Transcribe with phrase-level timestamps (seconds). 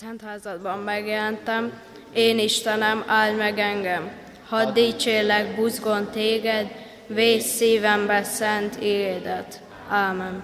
[0.00, 1.82] Szent házadban megjelentem,
[2.12, 4.12] én Istenem, áld meg engem,
[4.46, 6.70] hadd dicsérlek buzgon téged,
[7.06, 9.62] vész szívembe szent édet.
[9.88, 10.42] Ámen.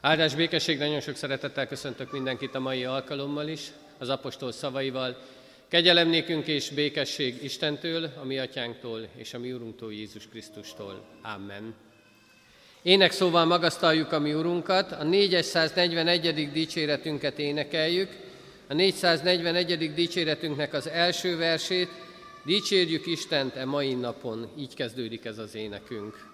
[0.00, 5.16] Áldás békesség, nagyon sok szeretettel köszöntök mindenkit a mai alkalommal is, az apostol szavaival.
[5.68, 11.04] Kegyelem nékünk és békesség Istentől, a mi atyánktól és a mi Urunktól Jézus Krisztustól.
[11.22, 11.74] Amen.
[12.88, 16.52] Ének szóval magasztaljuk a mi Urunkat, a 441.
[16.52, 18.08] dicséretünket énekeljük,
[18.68, 19.94] a 441.
[19.94, 21.88] dicséretünknek az első versét,
[22.44, 26.27] Dicsérjük Istent e mai napon, így kezdődik ez az énekünk.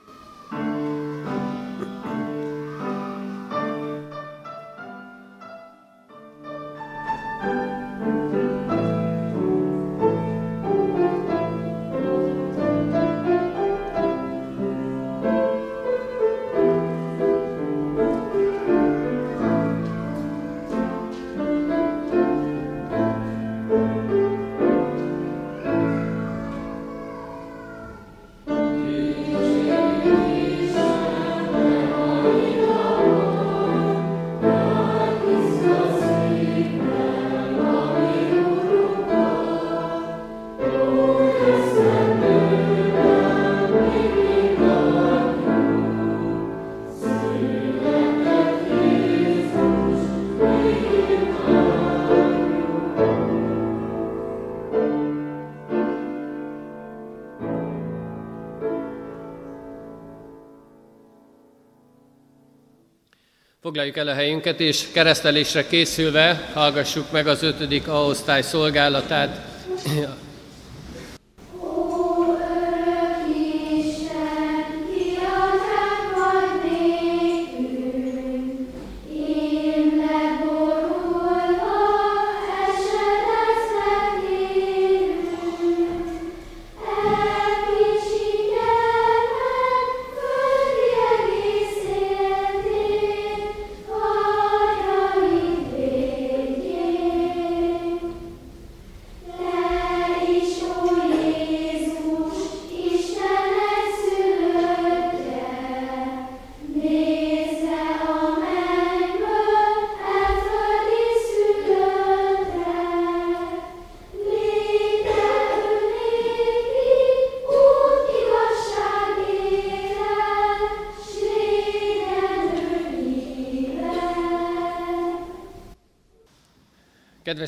[63.65, 69.47] Foglaljuk el a helyünket, és keresztelésre készülve hallgassuk meg az ötödik A-osztály szolgálatát.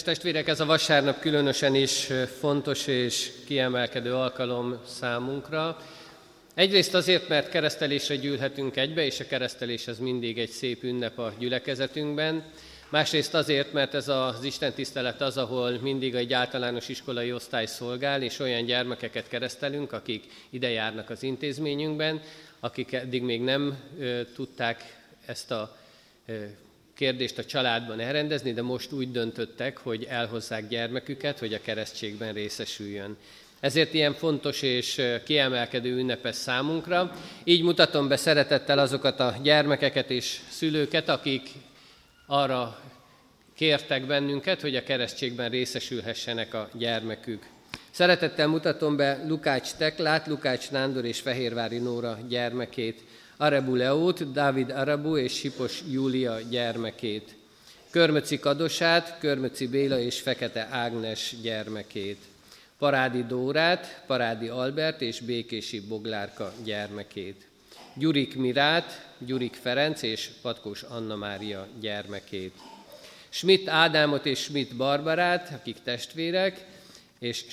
[0.07, 2.09] Testvérek, ez a vasárnap különösen is
[2.39, 5.79] fontos és kiemelkedő alkalom számunkra.
[6.55, 11.33] Egyrészt azért, mert keresztelésre gyűlhetünk egybe, és a keresztelés az mindig egy szép ünnep a
[11.39, 12.45] gyülekezetünkben.
[12.89, 18.23] Másrészt azért, mert ez az Isten tisztelet az, ahol mindig egy általános iskolai osztály szolgál,
[18.23, 22.21] és olyan gyermekeket keresztelünk, akik ide járnak az intézményünkben,
[22.61, 24.97] akik eddig még nem ö, tudták
[25.27, 25.77] ezt a
[26.27, 26.45] ö,
[26.97, 33.17] kérdést a családban elrendezni, de most úgy döntöttek, hogy elhozzák gyermeküket, hogy a keresztségben részesüljön.
[33.61, 37.13] Ezért ilyen fontos és kiemelkedő ünnepes számunkra.
[37.45, 41.49] Így mutatom be szeretettel azokat a gyermekeket és szülőket, akik
[42.27, 42.81] arra
[43.55, 47.43] kértek bennünket, hogy a keresztségben részesülhessenek a gyermekük.
[47.91, 53.01] Szeretettel mutatom be Lukács Teklát, Lukács Nándor és Fehérvári Nóra gyermekét.
[53.39, 57.35] Arebu Leót, Dávid Arabu és Sipos Júlia gyermekét,
[57.91, 62.19] Körmöci Kadosát, Körmöci Béla és Fekete Ágnes gyermekét,
[62.79, 67.47] Parádi Dórát, Parádi Albert és Békési Boglárka gyermekét,
[67.95, 72.55] Gyurik Mirát, Gyurik Ferenc és Patkós Anna Mária gyermekét,
[73.29, 76.67] Schmidt Ádámot és Schmidt Barbarát, akik testvérek,
[77.19, 77.45] és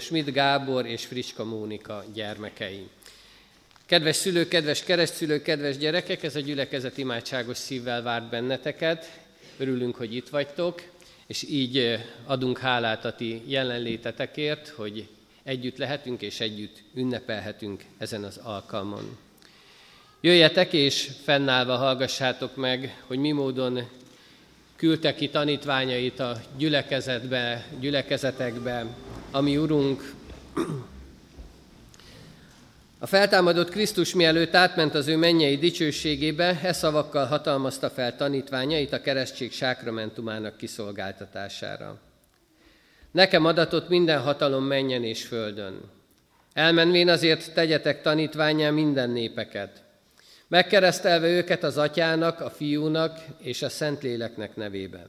[0.00, 2.88] Schmidt Gábor és Friska Mónika gyermekei.
[3.86, 9.20] Kedves szülők, kedves keresztszülők, kedves gyerekek, ez a gyülekezet imádságos szívvel várt benneteket.
[9.58, 10.82] Örülünk, hogy itt vagytok,
[11.26, 15.08] és így eh, adunk hálát a ti jelenlétetekért, hogy
[15.42, 19.18] együtt lehetünk és együtt ünnepelhetünk ezen az alkalmon.
[20.20, 23.88] Jöjjetek és fennállva hallgassátok meg, hogy mi módon
[24.76, 28.86] küldte ki tanítványait a gyülekezetbe, gyülekezetekbe,
[29.30, 30.14] ami Urunk
[33.06, 39.00] a feltámadott Krisztus mielőtt átment az ő mennyei dicsőségébe, e szavakkal hatalmazta fel tanítványait a
[39.00, 42.00] keresztség sákramentumának kiszolgáltatására.
[43.10, 45.80] Nekem adatott minden hatalom menjen és földön.
[46.52, 49.82] Elmenvén azért tegyetek tanítványá minden népeket,
[50.48, 55.06] megkeresztelve őket az atyának, a fiúnak és a Szentléleknek nevébe,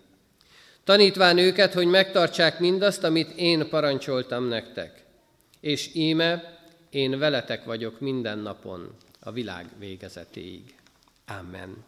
[0.83, 5.03] tanítván őket, hogy megtartsák mindazt, amit én parancsoltam nektek.
[5.61, 6.56] És íme,
[6.89, 10.75] én veletek vagyok minden napon, a világ végezetéig.
[11.27, 11.85] Amen.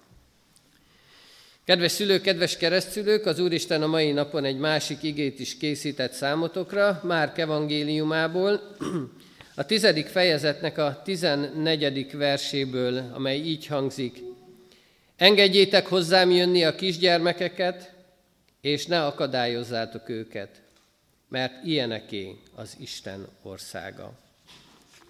[1.63, 7.01] Kedves szülők, kedves keresztülők, az Úristen a mai napon egy másik igét is készített számotokra,
[7.03, 8.75] Márk evangéliumából,
[9.55, 14.21] a tizedik fejezetnek a tizennegyedik verséből, amely így hangzik.
[15.15, 17.93] Engedjétek hozzám jönni a kisgyermekeket,
[18.61, 20.61] és ne akadályozzátok őket,
[21.27, 24.13] mert ilyeneké az Isten országa.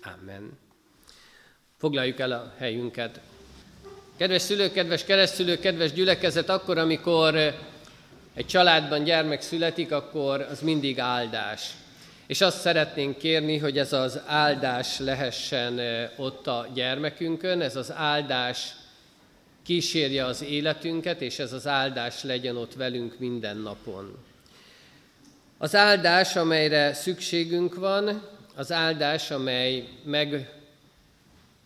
[0.03, 0.57] Amen.
[1.77, 3.19] Foglaljuk el a helyünket.
[4.17, 7.35] Kedves szülők, kedves keresztülők, kedves gyülekezet, akkor, amikor
[8.33, 11.71] egy családban gyermek születik, akkor az mindig áldás.
[12.27, 15.79] És azt szeretnénk kérni, hogy ez az áldás lehessen
[16.15, 18.75] ott a gyermekünkön, ez az áldás
[19.63, 24.17] kísérje az életünket, és ez az áldás legyen ott velünk minden napon.
[25.57, 30.53] Az áldás, amelyre szükségünk van, az áldás, amely meg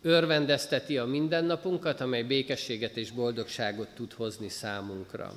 [0.02, 5.32] örvendezteti a mindennapunkat, amely békességet és boldogságot tud hozni számunkra.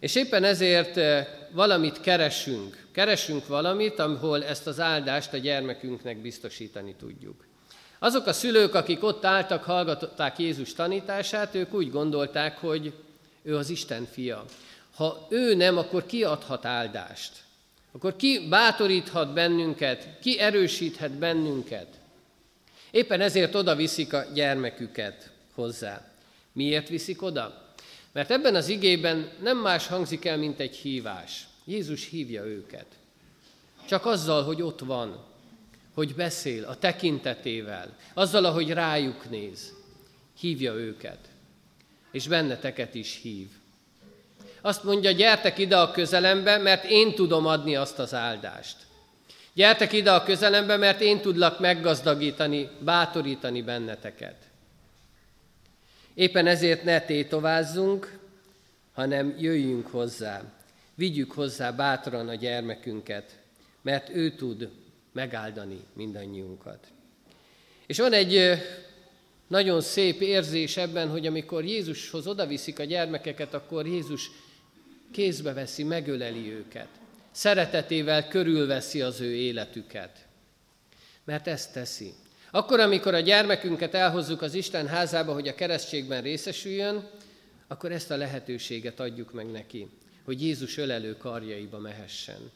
[0.00, 2.86] És éppen ezért eh, valamit keresünk.
[2.92, 7.46] Keresünk valamit, ahol ezt az áldást a gyermekünknek biztosítani tudjuk.
[7.98, 12.92] Azok a szülők, akik ott álltak, hallgatották Jézus tanítását, ők úgy gondolták, hogy
[13.42, 14.44] ő az Isten fia.
[14.94, 17.32] Ha ő nem, akkor ki adhat áldást?
[17.92, 22.00] Akkor ki bátoríthat bennünket, ki erősíthet bennünket?
[22.90, 26.10] Éppen ezért oda viszik a gyermeküket hozzá.
[26.52, 27.74] Miért viszik oda?
[28.12, 31.46] Mert ebben az igében nem más hangzik el, mint egy hívás.
[31.64, 32.86] Jézus hívja őket.
[33.88, 35.24] Csak azzal, hogy ott van,
[35.94, 39.72] hogy beszél a tekintetével, azzal, ahogy rájuk néz,
[40.38, 41.18] hívja őket.
[42.10, 43.48] És benneteket is hív.
[44.62, 48.76] Azt mondja, gyertek ide a közelembe, mert én tudom adni azt az áldást.
[49.54, 54.36] Gyertek ide a közelembe, mert én tudlak meggazdagítani, bátorítani benneteket.
[56.14, 58.18] Éppen ezért ne tétovázzunk,
[58.92, 60.42] hanem jöjjünk hozzá,
[60.94, 63.30] vigyük hozzá bátran a gyermekünket,
[63.82, 64.68] mert ő tud
[65.12, 66.86] megáldani mindannyiunkat.
[67.86, 68.62] És van egy
[69.46, 74.30] nagyon szép érzés ebben, hogy amikor Jézushoz odaviszik a gyermekeket, akkor Jézus
[75.12, 76.88] kézbe veszi, megöleli őket
[77.32, 80.26] szeretetével körülveszi az ő életüket.
[81.24, 82.12] Mert ezt teszi.
[82.50, 87.08] Akkor, amikor a gyermekünket elhozzuk az Isten házába, hogy a keresztségben részesüljön,
[87.66, 89.88] akkor ezt a lehetőséget adjuk meg neki,
[90.24, 92.50] hogy Jézus ölelő karjaiba mehessen.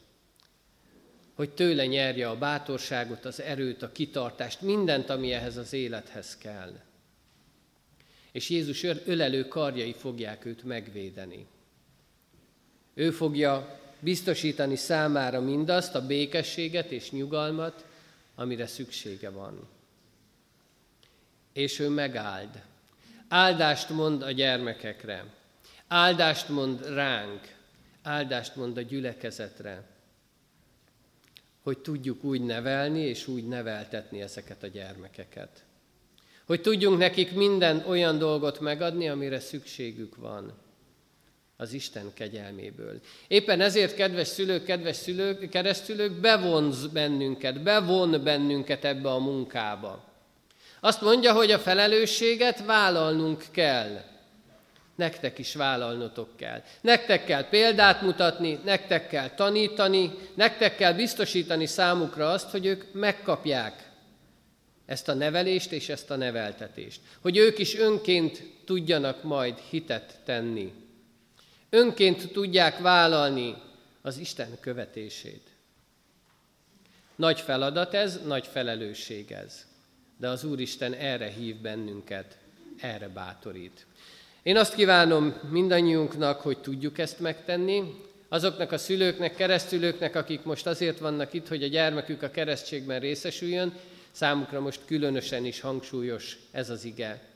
[1.35, 6.79] Hogy tőle nyerje a bátorságot, az erőt, a kitartást, mindent, ami ehhez az élethez kell.
[8.31, 11.47] És Jézus ölelő karjai fogják őt megvédeni.
[12.97, 17.85] Ő fogja biztosítani számára mindazt, a békességet és nyugalmat,
[18.35, 19.67] amire szüksége van.
[21.53, 22.61] És ő megáld.
[23.27, 25.25] Áldást mond a gyermekekre,
[25.87, 27.55] áldást mond ránk,
[28.01, 29.83] áldást mond a gyülekezetre,
[31.61, 35.63] hogy tudjuk úgy nevelni és úgy neveltetni ezeket a gyermekeket.
[36.45, 40.65] Hogy tudjunk nekik minden olyan dolgot megadni, amire szükségük van
[41.57, 42.99] az Isten kegyelméből.
[43.27, 50.03] Éppen ezért, kedves szülők, kedves szülők, keresztülők, bevonz bennünket, bevon bennünket ebbe a munkába.
[50.79, 54.01] Azt mondja, hogy a felelősséget vállalnunk kell.
[54.95, 56.63] Nektek is vállalnotok kell.
[56.81, 63.91] Nektek kell példát mutatni, nektek kell tanítani, nektek kell biztosítani számukra azt, hogy ők megkapják
[64.85, 66.99] ezt a nevelést és ezt a neveltetést.
[67.21, 70.73] Hogy ők is önként tudjanak majd hitet tenni
[71.69, 73.55] önként tudják vállalni
[74.01, 75.47] az Isten követését.
[77.15, 79.65] Nagy feladat ez, nagy felelősség ez,
[80.17, 82.37] de az Úristen erre hív bennünket,
[82.81, 83.85] erre bátorít.
[84.43, 90.99] Én azt kívánom mindannyiunknak, hogy tudjuk ezt megtenni, azoknak a szülőknek, keresztülőknek, akik most azért
[90.99, 93.73] vannak itt, hogy a gyermekük a keresztségben részesüljön,
[94.11, 97.26] számukra most különösen is hangsúlyos ez az ige.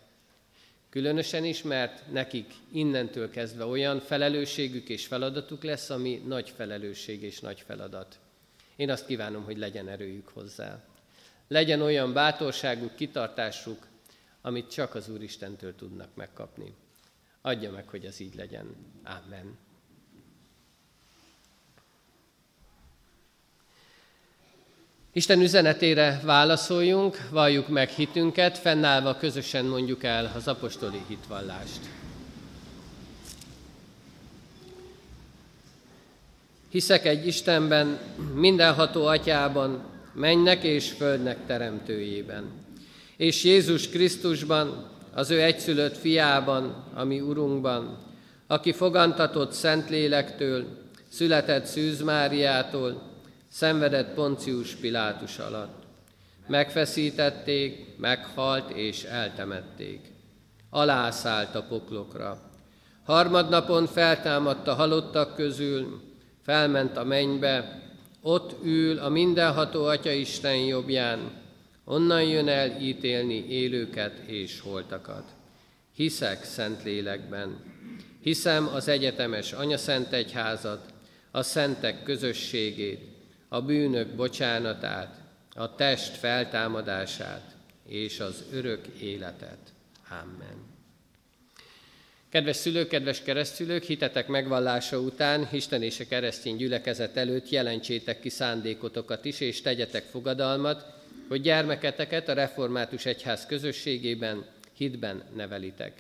[0.92, 7.40] Különösen is, mert nekik innentől kezdve olyan felelősségük és feladatuk lesz, ami nagy felelősség és
[7.40, 8.20] nagy feladat.
[8.76, 10.84] Én azt kívánom, hogy legyen erőjük hozzá.
[11.48, 13.88] Legyen olyan bátorságuk, kitartásuk,
[14.42, 16.74] amit csak az Úristentől tudnak megkapni.
[17.42, 18.76] Adja meg, hogy ez így legyen.
[19.04, 19.58] Amen.
[25.14, 31.80] Isten üzenetére válaszoljunk, valljuk meg hitünket, fennállva közösen mondjuk el az apostoli hitvallást.
[36.70, 38.00] Hiszek egy Istenben,
[38.36, 42.52] mindenható atyában, mennek és földnek teremtőjében.
[43.18, 47.98] És Jézus Krisztusban, az ő egyszülött fiában, ami Urunkban,
[48.48, 50.66] aki fogantatott Szentlélektől,
[51.10, 53.11] született Szűz Máriától,
[53.52, 55.84] szenvedett Poncius Pilátus alatt.
[56.48, 60.00] Megfeszítették, meghalt és eltemették.
[60.70, 62.42] Alászállt a poklokra.
[63.06, 66.02] Harmadnapon feltámadt a halottak közül,
[66.44, 67.82] felment a mennybe,
[68.22, 71.32] ott ül a mindenható Atya Isten jobbján,
[71.86, 75.24] onnan jön el ítélni élőket és holtakat.
[75.96, 77.58] Hiszek szent lélekben,
[78.22, 80.86] hiszem az egyetemes Anya Szent Egyházat,
[81.32, 83.11] a szentek közösségét,
[83.54, 85.16] a bűnök bocsánatát,
[85.56, 87.56] a test feltámadását
[87.88, 89.58] és az örök életet.
[90.10, 90.70] Amen.
[92.30, 98.30] Kedves szülők, kedves keresztülők, hitetek megvallása után Isten és a keresztény gyülekezet előtt jelentsétek ki
[98.30, 100.86] szándékotokat is, és tegyetek fogadalmat,
[101.28, 105.94] hogy gyermeketeket a református egyház közösségében, hitben nevelitek.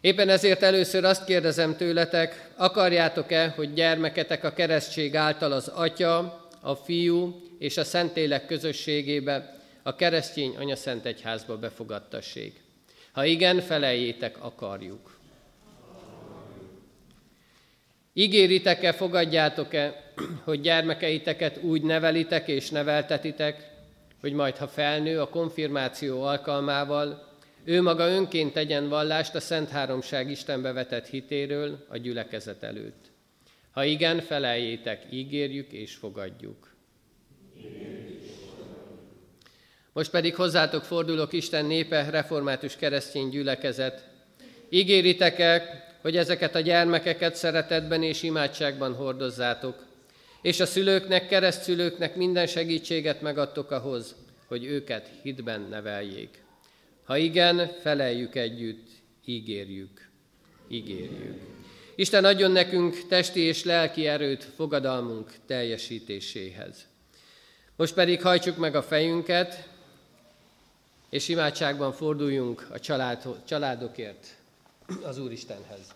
[0.00, 6.74] Éppen ezért először azt kérdezem tőletek, akarjátok-e, hogy gyermeketek a keresztség által az Atya, a
[6.74, 12.60] Fiú és a Szentlélek közösségébe, a keresztény Anya-Szent Egyházba befogadtassék?
[13.12, 15.18] Ha igen, feleljétek, akarjuk.
[18.12, 20.12] Ígéritek-e, fogadjátok-e,
[20.44, 23.70] hogy gyermekeiteket úgy nevelitek és neveltetitek,
[24.20, 27.30] hogy majd, ha felnő a konfirmáció alkalmával,
[27.64, 33.11] ő maga önként tegyen vallást a Szent Háromság Istenbe vetett hitéről a gyülekezet előtt.
[33.72, 36.74] Ha igen, feleljétek, ígérjük és fogadjuk.
[39.92, 44.08] Most pedig hozzátok fordulok Isten népe, református keresztény gyülekezet.
[44.68, 49.86] Ígéritek-e, hogy ezeket a gyermekeket szeretetben és imádságban hordozzátok,
[50.42, 54.14] és a szülőknek, keresztszülőknek minden segítséget megadtok ahhoz,
[54.46, 56.44] hogy őket hitben neveljék.
[57.04, 58.88] Ha igen, feleljük együtt,
[59.24, 60.10] ígérjük,
[60.68, 61.61] ígérjük.
[61.94, 66.86] Isten adjon nekünk testi és lelki erőt fogadalmunk teljesítéséhez.
[67.76, 69.68] Most pedig hajtsuk meg a fejünket,
[71.10, 74.26] és imádságban forduljunk a család, családokért
[75.02, 75.94] az Úristenhez.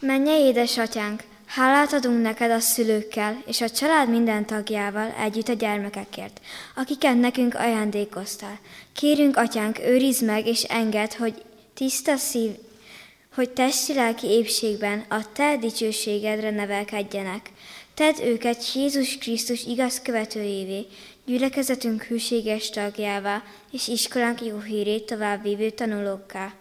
[0.00, 6.40] Menje, édesatyánk, hálát adunk neked a szülőkkel és a család minden tagjával együtt a gyermekekért,
[6.74, 8.58] akiket nekünk ajándékoztál.
[8.92, 11.42] Kérünk, atyánk, őrizd meg és enged, hogy
[11.74, 12.50] tiszta szív,
[13.34, 17.50] hogy testi-lelki épségben a te dicsőségedre nevelkedjenek.
[17.94, 20.86] Tedd őket Jézus Krisztus igaz követőjévé,
[21.26, 26.54] gyülekezetünk hűséges tagjává, és iskolánk jó hírét továbbvívő tanulókká.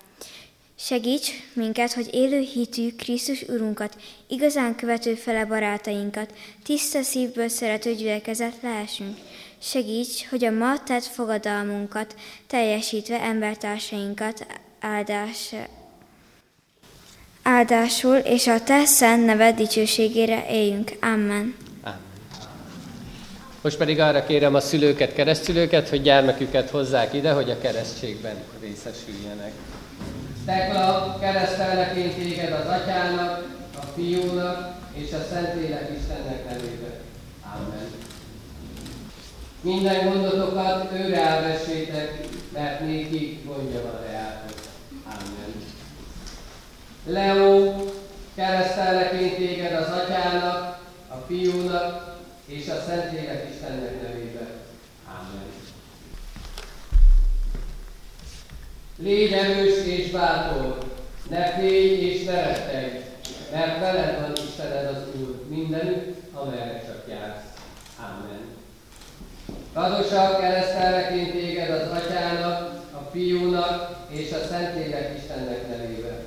[0.75, 3.95] Segíts minket, hogy élő hitű Krisztus Urunkat,
[4.27, 9.17] igazán követő fele barátainkat, tiszta szívből szerető gyülekezet lehessünk.
[9.61, 12.15] Segíts, hogy a ma tett fogadalmunkat
[12.47, 14.45] teljesítve embertársainkat
[14.81, 15.55] áldás,
[17.43, 20.97] áldásul, és a te szent neved dicsőségére éljünk.
[21.01, 21.55] Amen.
[23.61, 29.51] Most pedig arra kérem a szülőket, keresztülőket, hogy gyermeküket hozzák ide, hogy a keresztségben részesüljenek.
[30.45, 36.93] Tekla, keresztelnek én téged az atyának, a fiúnak és a Szentlélek Istennek nevében.
[37.55, 37.89] Amen.
[39.61, 44.40] Minden gondotokat őre elvessétek, mert néki mondja van reátok.
[47.05, 47.73] Leo,
[48.35, 54.49] keresztelnek én téged az atyának, a fiúnak és a Szentlélek Istennek nevében.
[55.07, 55.49] Amen.
[58.97, 60.77] Légy erős és bátor,
[61.29, 62.95] ne félj és ne rettegj,
[63.51, 67.43] mert veled van Istened az Úr mindenütt, amerre csak jársz.
[67.97, 68.41] Amen.
[69.73, 76.20] Radosak keresztelnek én téged az Atyának, a Fiúnak és a Szentlélek Istennek nevében.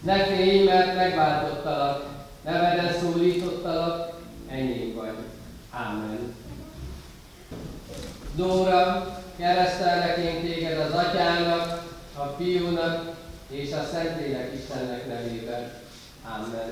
[0.00, 2.04] Ne félj, mert megváltottalak,
[2.44, 5.14] neveden szólítottalak, enyém vagy.
[5.70, 6.34] Amen.
[8.34, 13.16] Dóra, keresztelnek én téged az atyának, a fiúnak
[13.48, 15.72] és a Szentlélek Istennek nevében.
[16.24, 16.70] Amen.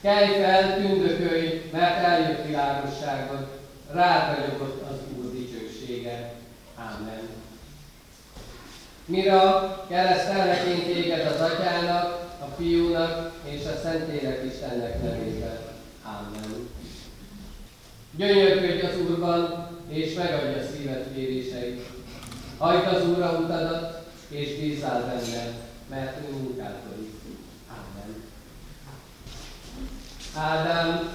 [0.00, 3.46] Kelj fel, tündökölj, mert eljött világosságod,
[3.92, 6.31] rád ragyogott az Úr dicsősége.
[6.90, 7.28] Amen.
[9.04, 15.58] Mira keresztelnek én téged az atyának, a fiúnak és a Szentlélek Istennek nevében.
[16.04, 16.68] Amen.
[18.16, 21.86] Gyönyörködj az Úrban, és megadja szíved kéréseit.
[22.58, 25.52] Hagyd az Úrra utadat, és bízzál benne,
[25.90, 27.14] mert ő munkálkodik.
[27.68, 28.22] Amen.
[30.36, 31.12] Ádám,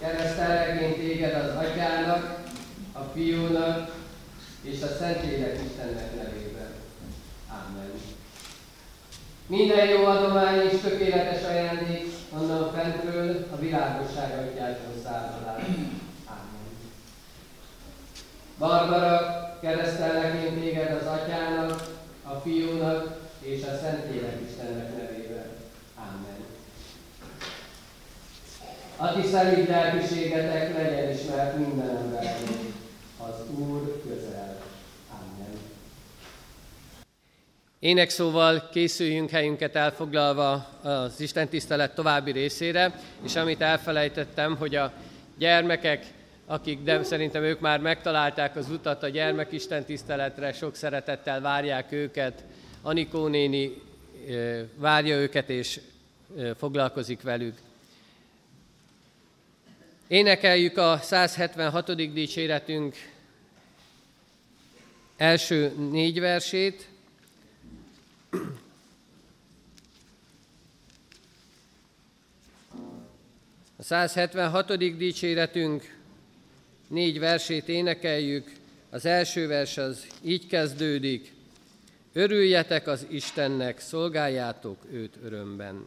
[0.00, 2.41] keresztelek téged az atyának,
[3.02, 3.94] a fiúnak
[4.62, 6.72] és a Szentlélek Istennek nevében.
[7.48, 7.90] Amen.
[9.46, 12.06] Minden jó adomány és tökéletes ajándék
[12.38, 15.46] onnan fentről a világosság atyától szárad
[16.26, 16.72] Amen.
[18.58, 21.82] Barbara, keresztellek én téged az atyának,
[22.24, 25.46] a fiúnak és a Szentlélek Istennek nevében.
[25.96, 26.40] Amen.
[28.96, 32.71] A ti szelíd lelkiségetek legyen ismert minden embernek.
[33.28, 34.62] Az Úr közel.
[35.10, 35.58] Amen.
[37.78, 40.52] Énekszóval készüljünk helyünket elfoglalva
[40.82, 44.92] az Isten tisztelet további részére, és amit elfelejtettem, hogy a
[45.38, 46.06] gyermekek
[46.46, 52.44] akik de szerintem ők már megtalálták az utat a gyermekisten tiszteletre, sok szeretettel várják őket.
[52.82, 53.82] Anikó néni
[54.74, 55.80] várja őket és
[56.56, 57.58] foglalkozik velük.
[60.06, 62.12] Énekeljük a 176.
[62.12, 62.96] dicséretünk
[65.22, 66.88] első négy versét.
[73.76, 74.76] A 176.
[74.96, 75.96] dicséretünk
[76.88, 78.52] négy versét énekeljük.
[78.90, 81.32] Az első vers az így kezdődik.
[82.12, 85.84] Örüljetek az Istennek, szolgáljátok őt örömben.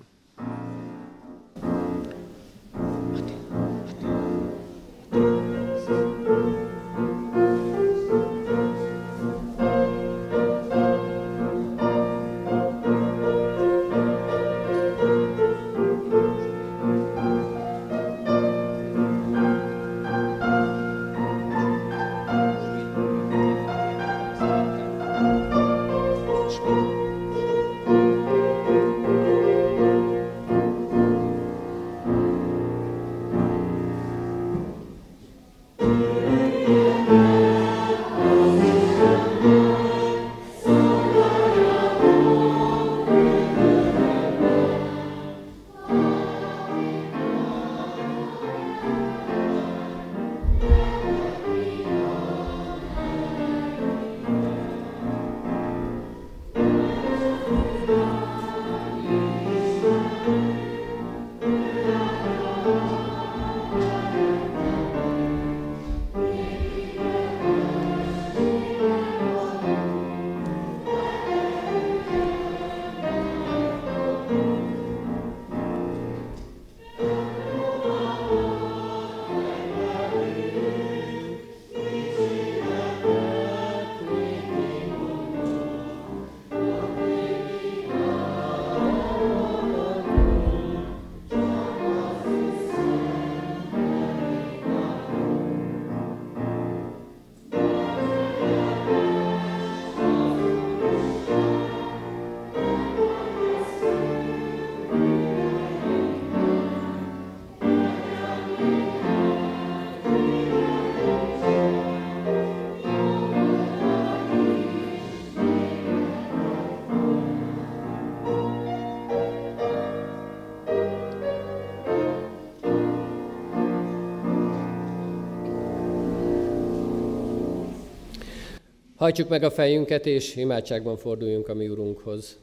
[128.95, 132.37] Hajtsuk meg a fejünket, és imádságban forduljunk a mi Urunkhoz.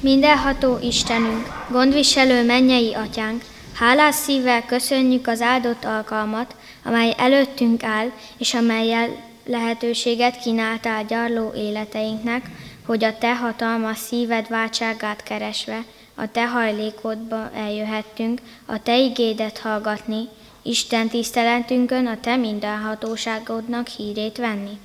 [0.00, 3.42] Mindenható Istenünk, gondviselő mennyei atyánk,
[3.74, 8.06] hálás szívvel köszönjük az áldott alkalmat, amely előttünk áll,
[8.38, 9.08] és amelyel
[9.46, 12.50] lehetőséget kínáltál gyarló életeinknek,
[12.86, 20.28] hogy a Te hatalmas szíved váltságát keresve, a Te hajlékodba eljöhettünk, a Te igédet hallgatni,
[20.62, 24.78] Isten tiszteletünkön a Te mindenhatóságodnak hírét venni.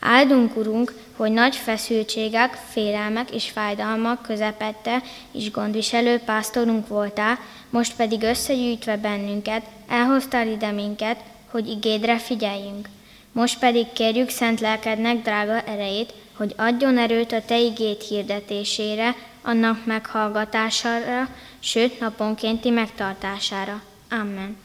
[0.00, 7.38] Áldunk, Urunk, hogy nagy feszültségek, félelmek és fájdalmak közepette is gondviselő pásztorunk voltál,
[7.70, 12.88] most pedig összegyűjtve bennünket, elhoztál ide minket, hogy igédre figyeljünk.
[13.32, 19.86] Most pedig kérjük szent lelkednek drága erejét, hogy adjon erőt a Te igét hirdetésére, annak
[19.86, 23.82] meghallgatására, sőt naponkénti megtartására.
[24.10, 24.61] Amen.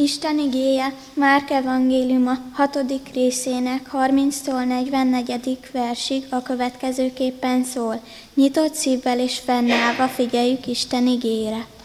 [0.00, 2.78] Isten igéje Márk evangéliuma 6.
[3.12, 5.58] részének 30-tól 44.
[5.72, 8.00] versig a következőképpen szól.
[8.34, 11.66] Nyitott szívvel és fennállva figyeljük Isten igére.–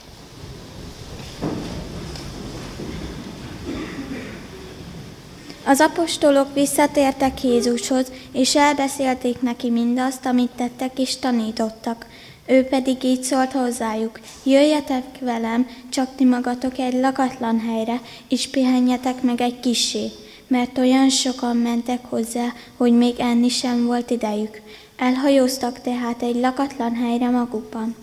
[5.65, 12.05] Az apostolok visszatértek Jézushoz, és elbeszélték neki mindazt, amit tettek és tanítottak.
[12.45, 19.21] Ő pedig így szólt hozzájuk, jöjjetek velem, csak ti magatok egy lakatlan helyre, és pihenjetek
[19.21, 20.11] meg egy kisé,
[20.47, 24.61] mert olyan sokan mentek hozzá, hogy még enni sem volt idejük.
[24.97, 27.95] Elhajóztak tehát egy lakatlan helyre magukban.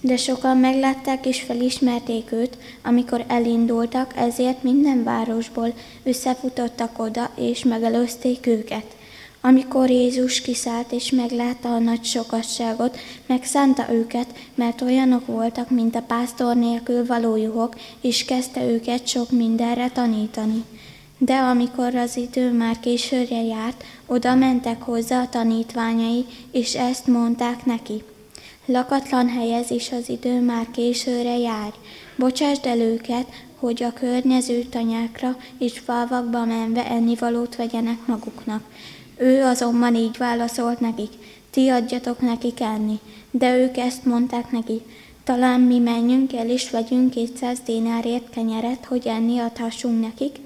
[0.00, 8.46] De sokan meglátták és felismerték őt, amikor elindultak, ezért minden városból összefutottak oda, és megelőzték
[8.46, 8.84] őket.
[9.46, 16.02] Amikor Jézus kiszállt és meglátta a nagy sokasságot, megszánta őket, mert olyanok voltak, mint a
[16.02, 20.64] pásztor nélkül való juhok, és kezdte őket sok mindenre tanítani.
[21.18, 27.64] De amikor az idő már későre járt, oda mentek hozzá a tanítványai, és ezt mondták
[27.64, 28.02] neki.
[28.66, 31.72] Lakatlan helyez is az idő már későre jár.
[32.16, 33.26] Bocsásd el őket,
[33.58, 38.62] hogy a környező tanyákra és falvakba menve ennivalót vegyenek maguknak.
[39.16, 41.10] Ő azonban így válaszolt nekik,
[41.50, 42.98] ti adjatok nekik enni.
[43.30, 44.80] De ők ezt mondták neki,
[45.24, 50.36] talán mi menjünk el és vegyünk 200 dénárért kenyeret, hogy enni adhassunk nekik.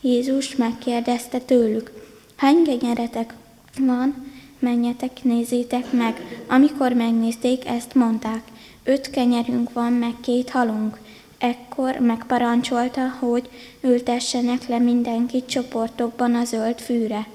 [0.00, 1.92] Jézus megkérdezte tőlük,
[2.36, 3.34] hány kenyeretek
[3.78, 4.34] van?
[4.58, 6.42] Menjetek, nézzétek meg.
[6.46, 8.42] Amikor megnézték, ezt mondták,
[8.84, 10.98] öt kenyerünk van, meg két halunk.
[11.38, 13.48] Ekkor megparancsolta, hogy
[13.80, 17.26] ültessenek le mindenkit csoportokban a zöld fűre.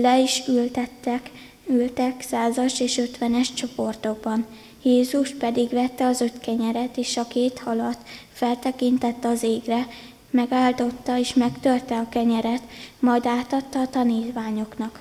[0.00, 1.30] Le is ültettek,
[1.66, 4.46] ültek százas és ötvenes csoportokban.
[4.82, 7.98] Jézus pedig vette az öt kenyeret és a két halat,
[8.32, 9.86] feltekintette az égre,
[10.30, 12.62] megáldotta és megtörte a kenyeret,
[13.00, 15.00] majd átadta a tanítványoknak,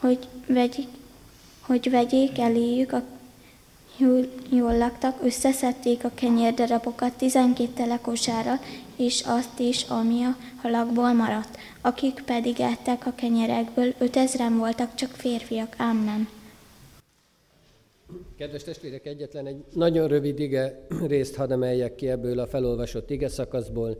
[0.00, 0.88] hogy vegyék,
[1.60, 3.02] hogy vegyék eléjük a
[3.98, 8.52] jól, jól laktak, összeszedték a kenyérdarabokat tizenkét telekosára,
[8.96, 11.56] és azt is, ami a halakból maradt.
[11.80, 15.74] Akik pedig ettek a kenyerekből, ötezren voltak csak férfiak.
[15.78, 16.28] Amen.
[18.36, 23.28] Kedves testvérek, egyetlen egy nagyon rövid ige részt hadd emeljek ki ebből a felolvasott ige
[23.28, 23.98] szakaszból.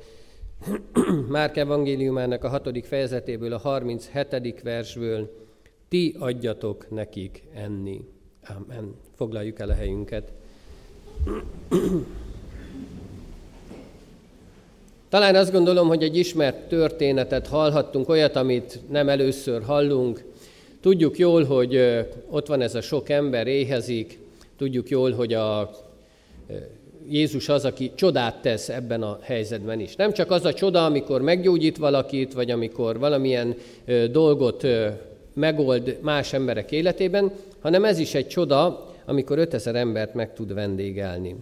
[1.29, 4.63] Márk evangéliumának a hatodik fejezetéből, a 37.
[4.63, 5.47] versből,
[5.89, 8.05] ti adjatok nekik enni.
[8.57, 8.95] Amen.
[9.19, 10.33] Foglaljuk el a helyünket.
[15.09, 20.25] Talán azt gondolom, hogy egy ismert történetet hallhattunk, olyat, amit nem először hallunk.
[20.81, 21.81] Tudjuk jól, hogy
[22.31, 24.19] ott van ez a sok ember, éhezik,
[24.57, 25.71] tudjuk jól, hogy a
[27.09, 29.97] Jézus az, aki csodát tesz ebben a helyzetben is.
[29.97, 33.55] Nem csak az a csoda, amikor meggyógyít valakit, vagy amikor valamilyen
[34.11, 34.67] dolgot
[35.33, 41.37] megold más emberek életében, hanem ez is egy csoda, amikor 5000 embert meg tud vendégelni.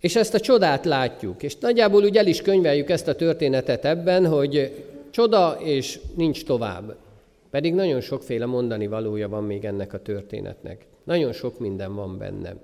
[0.00, 4.26] És ezt a csodát látjuk, és nagyjából úgy el is könyveljük ezt a történetet ebben,
[4.26, 6.96] hogy csoda és nincs tovább.
[7.50, 10.86] Pedig nagyon sokféle mondani valója van még ennek a történetnek.
[11.04, 12.54] Nagyon sok minden van benne.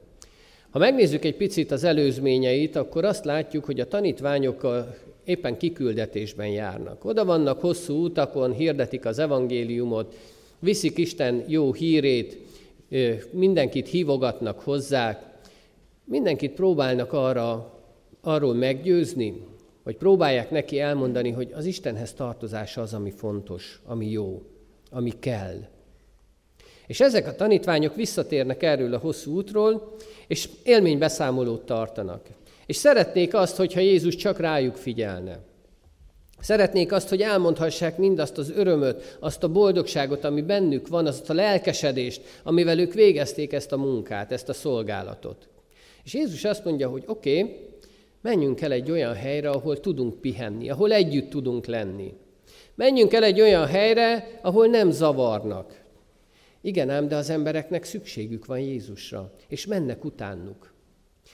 [0.70, 4.66] Ha megnézzük egy picit az előzményeit, akkor azt látjuk, hogy a tanítványok
[5.24, 7.04] éppen kiküldetésben járnak.
[7.04, 10.14] Oda vannak hosszú utakon, hirdetik az evangéliumot,
[10.58, 12.38] viszik Isten jó hírét,
[13.30, 15.32] mindenkit hívogatnak hozzá,
[16.04, 17.78] mindenkit próbálnak arra,
[18.20, 19.46] arról meggyőzni,
[19.82, 24.42] vagy próbálják neki elmondani, hogy az Istenhez tartozása az, ami fontos, ami jó,
[24.90, 25.68] ami kell.
[26.86, 29.94] És ezek a tanítványok visszatérnek erről a hosszú útról,
[30.26, 32.26] és élménybeszámolót tartanak.
[32.66, 35.38] És szeretnék azt, hogyha Jézus csak rájuk figyelne.
[36.42, 41.34] Szeretnék azt, hogy elmondhassák mindazt az örömöt, azt a boldogságot, ami bennük van, azt a
[41.34, 45.48] lelkesedést, amivel ők végezték ezt a munkát, ezt a szolgálatot.
[46.04, 47.56] És Jézus azt mondja, hogy oké, okay,
[48.20, 52.14] menjünk el egy olyan helyre, ahol tudunk pihenni, ahol együtt tudunk lenni.
[52.74, 55.80] Menjünk el egy olyan helyre, ahol nem zavarnak.
[56.60, 60.71] Igen ám, de az embereknek szükségük van Jézusra, és mennek utánuk.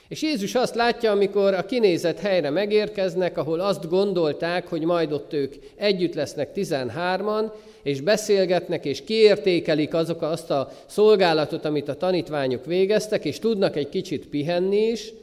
[0.09, 5.33] És Jézus azt látja, amikor a kinézett helyre megérkeznek, ahol azt gondolták, hogy majd ott
[5.33, 7.51] ők együtt lesznek 13-an,
[7.83, 13.89] és beszélgetnek, és kiértékelik azok azt a szolgálatot, amit a tanítványok végeztek, és tudnak egy
[13.89, 15.13] kicsit pihenni is,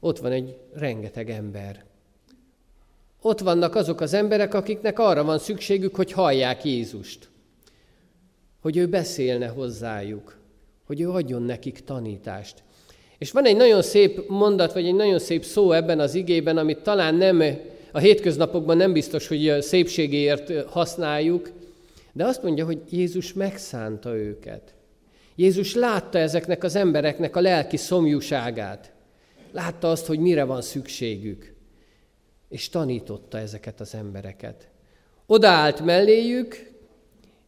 [0.00, 1.84] ott van egy rengeteg ember.
[3.22, 7.28] Ott vannak azok az emberek, akiknek arra van szükségük, hogy hallják Jézust.
[8.60, 10.36] Hogy ő beszélne hozzájuk,
[10.86, 12.62] hogy ő adjon nekik tanítást.
[13.20, 16.78] És van egy nagyon szép mondat, vagy egy nagyon szép szó ebben az igében, amit
[16.78, 17.42] talán nem
[17.92, 21.50] a hétköznapokban nem biztos, hogy szépségéért használjuk,
[22.12, 24.74] de azt mondja, hogy Jézus megszánta őket.
[25.36, 28.92] Jézus látta ezeknek az embereknek a lelki szomjúságát.
[29.52, 31.54] Látta azt, hogy mire van szükségük.
[32.48, 34.68] és tanította ezeket az embereket.
[35.26, 36.70] Odaállt melléjük,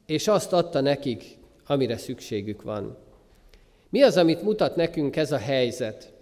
[0.06, 1.24] és azt adta nekik,
[1.66, 2.98] amire szükségük van.
[3.92, 6.12] Mi az, amit mutat nekünk ez a helyzet?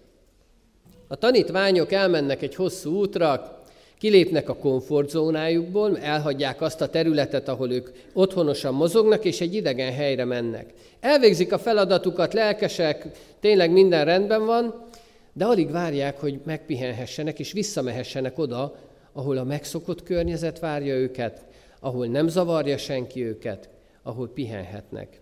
[1.09, 3.59] A tanítványok elmennek egy hosszú útra,
[3.99, 10.25] kilépnek a komfortzónájukból, elhagyják azt a területet, ahol ők otthonosan mozognak, és egy idegen helyre
[10.25, 10.73] mennek.
[11.01, 13.07] Elvégzik a feladatukat, lelkesek,
[13.41, 14.85] tényleg minden rendben van,
[15.33, 18.77] de alig várják, hogy megpihenhessenek, és visszamehessenek oda,
[19.13, 21.45] ahol a megszokott környezet várja őket,
[21.81, 23.69] ahol nem zavarja senki őket,
[24.03, 25.21] ahol pihenhetnek.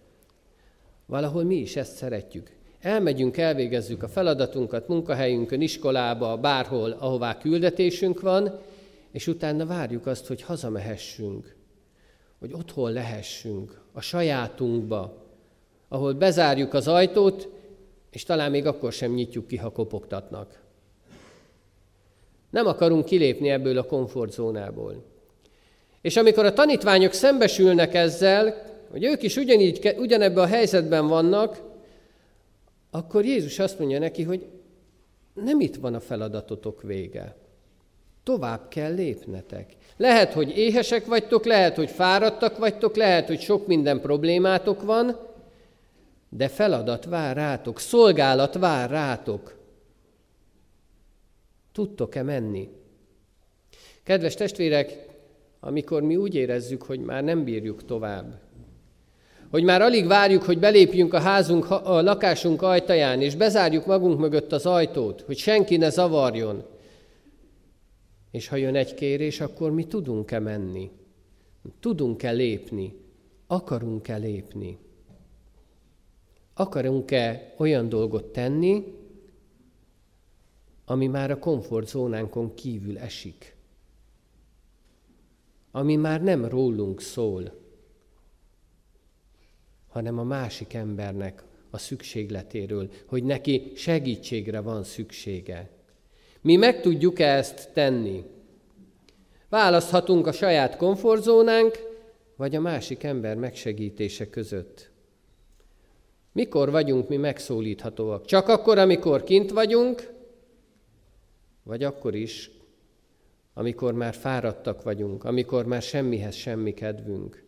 [1.08, 2.50] Valahol mi is ezt szeretjük.
[2.80, 8.58] Elmegyünk, elvégezzük a feladatunkat munkahelyünkön, iskolába, bárhol, ahová küldetésünk van,
[9.12, 11.56] és utána várjuk azt, hogy hazamehessünk,
[12.38, 15.26] hogy otthon lehessünk, a sajátunkba,
[15.88, 17.48] ahol bezárjuk az ajtót,
[18.10, 20.60] és talán még akkor sem nyitjuk ki, ha kopogtatnak.
[22.50, 25.04] Nem akarunk kilépni ebből a komfortzónából.
[26.00, 31.60] És amikor a tanítványok szembesülnek ezzel, hogy ők is ugyanígy, ugyanebben a helyzetben vannak,
[32.90, 34.46] akkor Jézus azt mondja neki, hogy
[35.34, 37.36] nem itt van a feladatotok vége.
[38.22, 39.76] Tovább kell lépnetek.
[39.96, 45.16] Lehet, hogy éhesek vagytok, lehet, hogy fáradtak vagytok, lehet, hogy sok minden problémátok van,
[46.28, 49.56] de feladat vár rátok, szolgálat vár rátok.
[51.72, 52.68] Tudtok-e menni?
[54.02, 55.06] Kedves testvérek,
[55.60, 58.40] amikor mi úgy érezzük, hogy már nem bírjuk tovább,
[59.50, 64.52] hogy már alig várjuk, hogy belépjünk a házunk, a lakásunk ajtaján, és bezárjuk magunk mögött
[64.52, 66.64] az ajtót, hogy senki ne zavarjon.
[68.30, 70.90] És ha jön egy kérés, akkor mi tudunk-e menni?
[71.80, 72.96] Tudunk-e lépni?
[73.46, 74.78] Akarunk-e lépni?
[76.54, 78.84] Akarunk-e olyan dolgot tenni,
[80.84, 83.56] ami már a komfortzónánkon kívül esik?
[85.70, 87.52] Ami már nem rólunk szól,
[89.88, 95.70] hanem a másik embernek a szükségletéről, hogy neki segítségre van szüksége.
[96.40, 98.24] Mi meg tudjuk ezt tenni?
[99.48, 101.78] Választhatunk a saját komfortzónánk,
[102.36, 104.90] vagy a másik ember megsegítése között.
[106.32, 108.24] Mikor vagyunk mi megszólíthatóak?
[108.24, 110.12] Csak akkor, amikor kint vagyunk,
[111.62, 112.50] vagy akkor is,
[113.54, 117.47] amikor már fáradtak vagyunk, amikor már semmihez semmi kedvünk.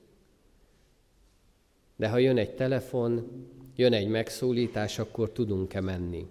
[2.00, 3.30] De ha jön egy telefon,
[3.76, 6.26] jön egy megszólítás, akkor tudunk-e menni?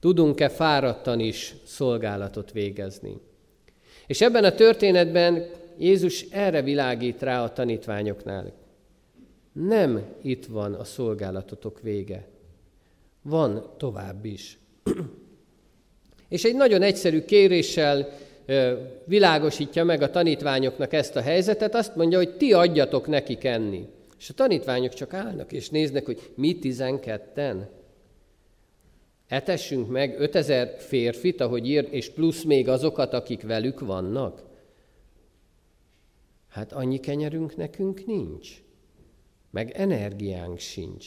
[0.00, 3.20] Tudunk-e fáradtan is szolgálatot végezni?
[4.06, 5.46] És ebben a történetben
[5.78, 8.52] Jézus erre világít rá a tanítványoknál.
[9.52, 12.28] Nem itt van a szolgálatotok vége.
[13.22, 14.58] Van tovább is.
[16.28, 18.08] És egy nagyon egyszerű kéréssel
[19.04, 23.88] világosítja meg a tanítványoknak ezt a helyzetet, azt mondja, hogy ti adjatok nekik enni.
[24.22, 27.68] És a tanítványok csak állnak és néznek, hogy mi tizenketten.
[29.28, 34.42] Etessünk meg 5000 férfit, ahogy ír, és plusz még azokat, akik velük vannak.
[36.48, 38.62] Hát annyi kenyerünk nekünk nincs
[39.52, 41.06] meg energiánk sincs.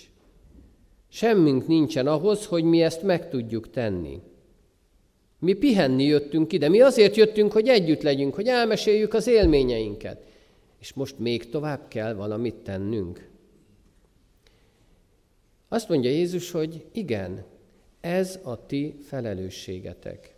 [1.09, 4.19] Semmink nincsen ahhoz, hogy mi ezt meg tudjuk tenni.
[5.39, 10.25] Mi pihenni jöttünk ide, mi azért jöttünk, hogy együtt legyünk, hogy elmeséljük az élményeinket.
[10.85, 13.27] És most még tovább kell valamit tennünk.
[15.67, 17.43] Azt mondja Jézus, hogy igen,
[18.01, 20.35] ez a ti felelősségetek.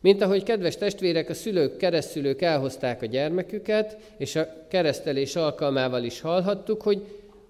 [0.00, 6.20] Mint ahogy kedves testvérek, a szülők, keresztülők elhozták a gyermeküket, és a keresztelés alkalmával is
[6.20, 7.02] hallhattuk, hogy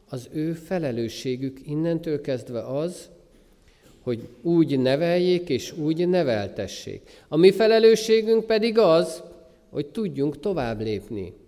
[0.09, 3.09] az ő felelősségük innentől kezdve az,
[4.01, 7.25] hogy úgy neveljék és úgy neveltessék.
[7.29, 9.23] A mi felelősségünk pedig az,
[9.71, 11.40] hogy tudjunk tovább lépni.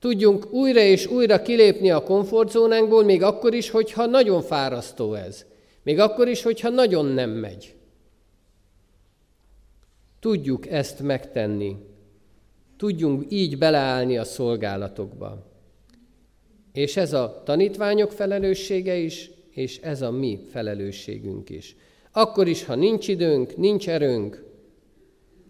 [0.00, 5.44] Tudjunk újra és újra kilépni a komfortzónánkból, még akkor is, hogyha nagyon fárasztó ez.
[5.82, 7.74] Még akkor is, hogyha nagyon nem megy.
[10.20, 11.76] Tudjuk ezt megtenni.
[12.76, 15.46] Tudjunk így beleállni a szolgálatokba.
[16.72, 21.76] És ez a tanítványok felelőssége is, és ez a mi felelősségünk is.
[22.12, 24.44] Akkor is, ha nincs időnk, nincs erőnk,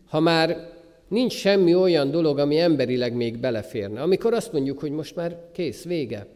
[0.07, 0.80] ha már
[1.11, 5.85] nincs semmi olyan dolog, ami emberileg még beleférne, amikor azt mondjuk, hogy most már kész,
[5.85, 6.27] vége,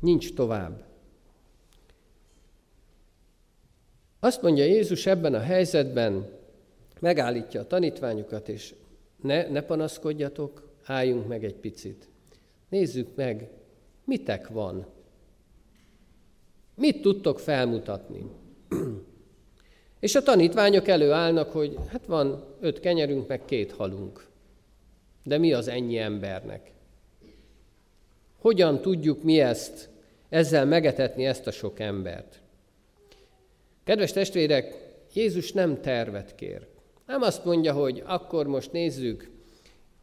[0.00, 0.84] nincs tovább.
[4.20, 6.28] Azt mondja Jézus ebben a helyzetben,
[7.00, 8.74] megállítja a tanítványokat, és
[9.22, 12.08] ne, ne panaszkodjatok, álljunk meg egy picit.
[12.68, 13.50] Nézzük meg,
[14.04, 14.86] mitek van?
[16.74, 18.30] Mit tudtok felmutatni?
[20.00, 24.26] És a tanítványok előállnak, hogy hát van öt kenyerünk, meg két halunk.
[25.22, 26.70] De mi az ennyi embernek?
[28.38, 29.88] Hogyan tudjuk mi ezt,
[30.28, 32.40] ezzel megetetni ezt a sok embert?
[33.84, 34.74] Kedves testvérek,
[35.14, 36.66] Jézus nem tervet kér.
[37.06, 39.30] Nem azt mondja, hogy akkor most nézzük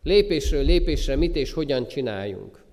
[0.04, 2.64] lépésről lépésre mit és hogyan csináljunk.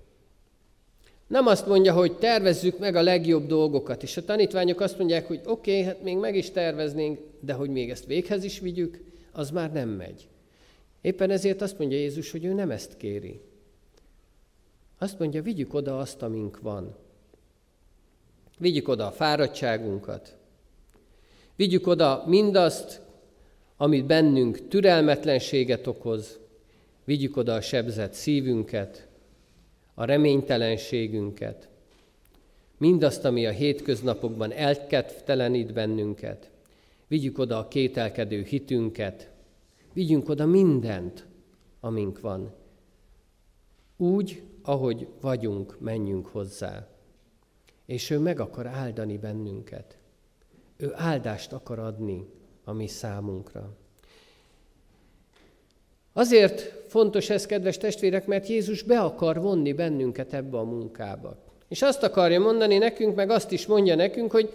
[1.27, 5.41] Nem azt mondja, hogy tervezzük meg a legjobb dolgokat, és a tanítványok azt mondják, hogy
[5.45, 9.49] oké, okay, hát még meg is terveznénk, de hogy még ezt véghez is vigyük, az
[9.49, 10.27] már nem megy.
[11.01, 13.41] Éppen ezért azt mondja Jézus, hogy ő nem ezt kéri.
[14.97, 16.95] Azt mondja, vigyük oda azt, amink van.
[18.57, 20.35] Vigyük oda a fáradtságunkat.
[21.55, 23.01] Vigyük oda mindazt,
[23.77, 26.39] amit bennünk türelmetlenséget okoz.
[27.03, 29.04] Vigyük oda a sebzett szívünket,
[29.95, 31.69] a reménytelenségünket,
[32.77, 36.51] mindazt, ami a hétköznapokban elkedvtelenít bennünket.
[37.07, 39.31] Vigyük oda a kételkedő hitünket,
[39.93, 41.25] vigyünk oda mindent,
[41.79, 42.53] amink van.
[43.97, 46.87] Úgy, ahogy vagyunk, menjünk hozzá.
[47.85, 49.97] És ő meg akar áldani bennünket.
[50.77, 52.25] Ő áldást akar adni
[52.63, 53.77] a mi számunkra.
[56.17, 61.37] Azért fontos ez, kedves testvérek, mert Jézus be akar vonni bennünket ebbe a munkába.
[61.67, 64.53] És azt akarja mondani nekünk, meg azt is mondja nekünk, hogy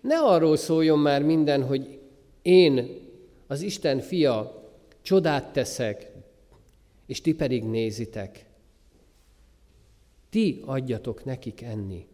[0.00, 1.98] ne arról szóljon már minden, hogy
[2.42, 3.00] én,
[3.46, 4.64] az Isten fia,
[5.02, 6.10] csodát teszek,
[7.06, 8.44] és ti pedig nézitek.
[10.30, 12.06] Ti adjatok nekik enni.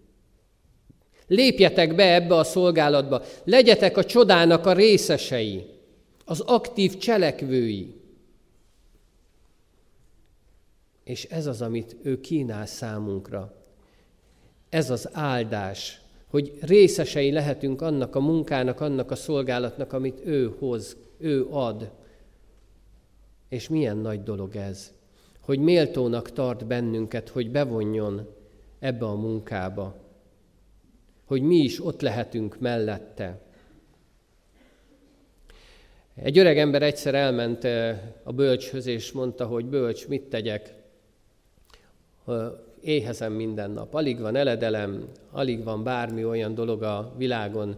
[1.27, 5.67] Lépjetek be ebbe a szolgálatba, legyetek a csodának a részesei,
[6.25, 8.01] az aktív cselekvői.
[11.05, 13.55] És ez az, amit ő kínál számunkra.
[14.69, 20.97] Ez az áldás, hogy részesei lehetünk annak a munkának, annak a szolgálatnak, amit ő hoz,
[21.19, 21.91] ő ad.
[23.49, 24.93] És milyen nagy dolog ez,
[25.41, 28.29] hogy méltónak tart bennünket, hogy bevonjon
[28.79, 29.97] ebbe a munkába,
[31.25, 33.41] hogy mi is ott lehetünk mellette.
[36.15, 40.82] Egy öreg ember egyszer elment eh, a bölcshöz, és mondta, hogy bölcs, mit tegyek?
[42.81, 47.77] Éhezem minden nap, alig van eledelem, alig van bármi olyan dolog a világon,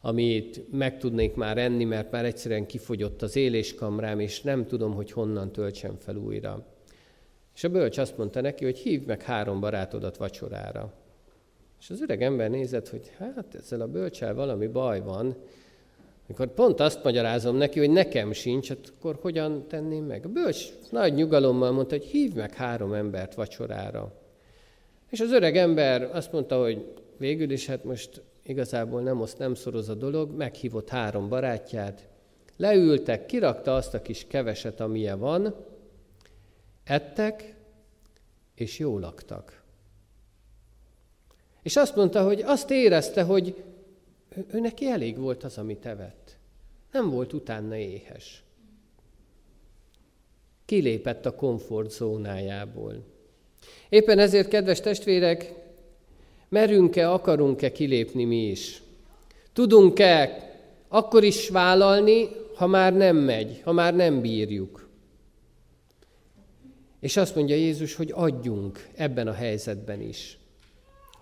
[0.00, 5.12] amit meg tudnék már enni, mert már egyszerűen kifogyott az éléskamrám, és nem tudom, hogy
[5.12, 6.66] honnan töltsem fel újra.
[7.54, 10.92] És a bölcs azt mondta neki, hogy hívd meg három barátodat vacsorára.
[11.80, 15.36] És az öreg ember nézett, hogy hát ezzel a bölcsel valami baj van,
[16.26, 20.24] amikor pont azt magyarázom neki, hogy nekem sincs, hát akkor hogyan tenném meg?
[20.24, 24.12] A bölcs nagy nyugalommal mondta, hogy hívd meg három embert vacsorára.
[25.10, 29.54] És az öreg ember azt mondta, hogy végül is hát most igazából nem oszt, nem
[29.54, 32.08] szoroz a dolog, meghívott három barátját,
[32.56, 35.54] leültek, kirakta azt a kis keveset, amilyen van,
[36.84, 37.54] ettek,
[38.54, 39.62] és jól laktak.
[41.62, 43.64] És azt mondta, hogy azt érezte, hogy
[44.52, 46.36] ő neki elég volt az, amit evett.
[46.92, 48.42] Nem volt utána éhes.
[50.64, 53.04] Kilépett a komfortzónájából.
[53.88, 55.52] Éppen ezért, kedves testvérek,
[56.48, 58.82] merünk-e, akarunk-e kilépni mi is?
[59.52, 60.44] Tudunk-e
[60.88, 64.88] akkor is vállalni, ha már nem megy, ha már nem bírjuk?
[67.00, 70.35] És azt mondja Jézus, hogy adjunk ebben a helyzetben is.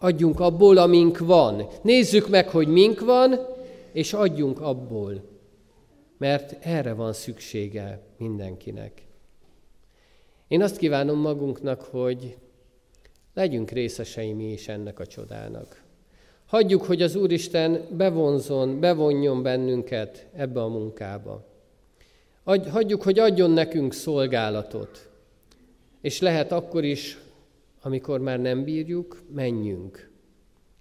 [0.05, 1.67] Adjunk abból, amink van.
[1.83, 3.39] Nézzük meg, hogy mink van,
[3.93, 5.23] és adjunk abból.
[6.19, 9.03] Mert erre van szüksége mindenkinek.
[10.49, 12.37] Én azt kívánom magunknak, hogy
[13.35, 15.83] legyünk részesei mi is ennek a csodának.
[16.47, 21.45] Hagyjuk, hogy az Úristen bevonzon, bevonjon bennünket ebbe a munkába.
[22.45, 25.09] Hagyjuk, hogy adjon nekünk szolgálatot.
[26.01, 27.19] És lehet akkor is,
[27.85, 30.11] amikor már nem bírjuk, menjünk,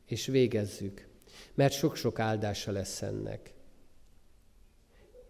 [0.05, 1.07] és végezzük,
[1.53, 3.53] mert sok-sok áldása lesz ennek.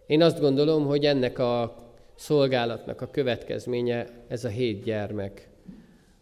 [0.06, 1.76] Én azt gondolom, hogy ennek a
[2.16, 5.50] szolgálatnak a következménye ez a hét gyermek,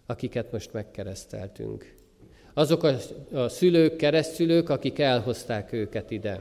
[0.05, 1.95] akiket most megkereszteltünk.
[2.53, 2.97] Azok a,
[3.31, 6.39] a szülők, keresztülők, akik elhozták őket ide.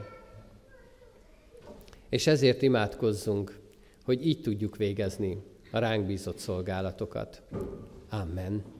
[2.09, 3.59] És ezért imádkozzunk,
[4.03, 7.41] hogy így tudjuk végezni a ránk bízott szolgálatokat.
[8.09, 8.79] Amen.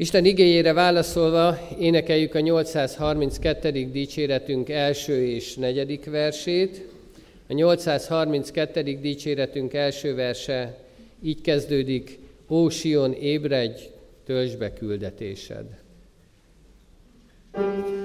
[0.00, 3.70] Isten igényére válaszolva énekeljük a 832.
[3.70, 6.86] dicséretünk első és negyedik versét.
[7.48, 8.82] A 832.
[8.82, 10.78] dicséretünk első verse
[11.22, 12.18] így kezdődik,
[12.48, 13.82] Ó Sion, ébredj,
[14.24, 15.66] töltsd be küldetésed.
[17.52, 17.97] thank you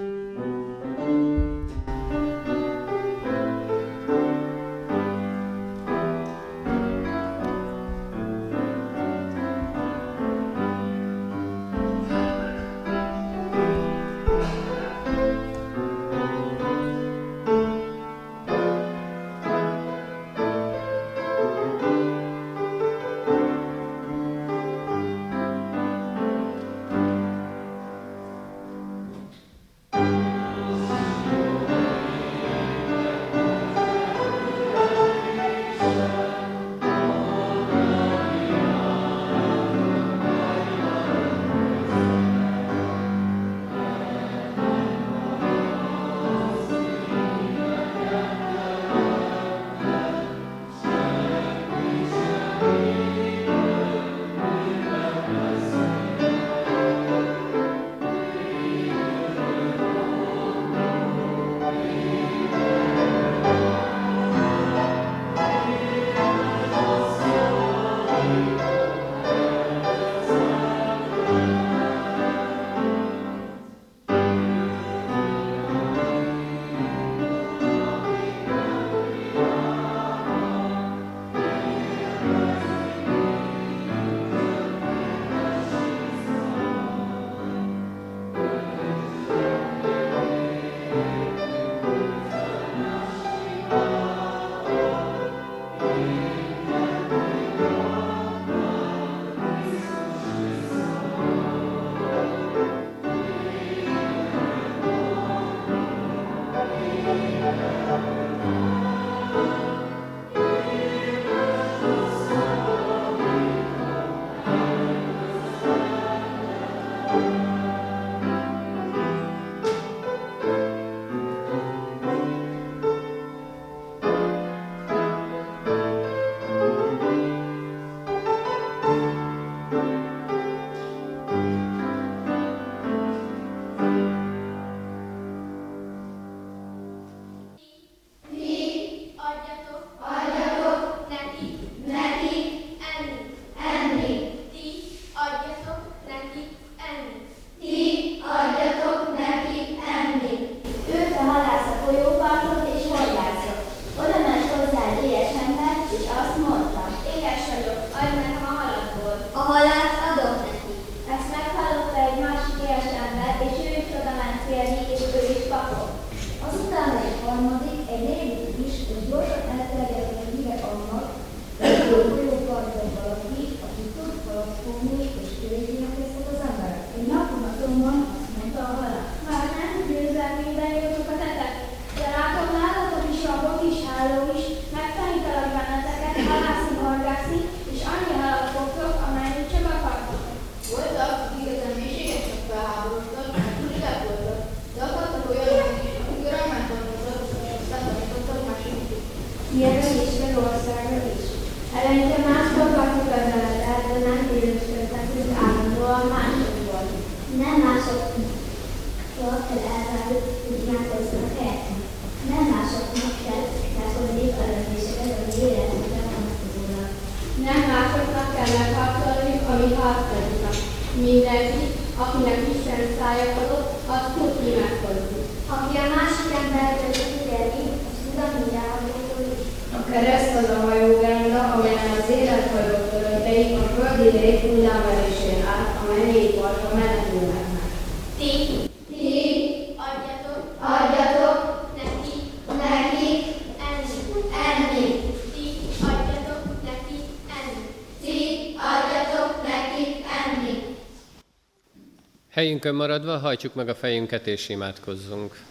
[252.33, 255.43] Helyünkön maradva hajtsuk meg a fejünket és imádkozzunk.